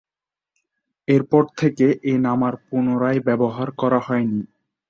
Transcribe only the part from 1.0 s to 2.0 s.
এরপর থেকে আর